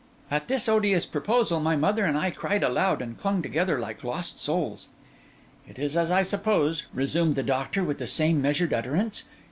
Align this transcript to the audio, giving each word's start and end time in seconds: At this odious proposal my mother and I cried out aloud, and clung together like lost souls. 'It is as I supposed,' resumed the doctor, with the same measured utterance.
At 0.31 0.47
this 0.47 0.67
odious 0.67 1.05
proposal 1.05 1.59
my 1.59 1.75
mother 1.75 2.05
and 2.05 2.17
I 2.17 2.31
cried 2.31 2.63
out 2.63 2.71
aloud, 2.71 3.01
and 3.03 3.15
clung 3.19 3.43
together 3.43 3.77
like 3.79 4.03
lost 4.03 4.39
souls. 4.41 4.87
'It 5.67 5.77
is 5.77 5.95
as 5.95 6.09
I 6.09 6.23
supposed,' 6.23 6.85
resumed 6.91 7.35
the 7.35 7.43
doctor, 7.43 7.83
with 7.83 7.99
the 7.99 8.07
same 8.07 8.41
measured 8.41 8.73
utterance. 8.73 9.25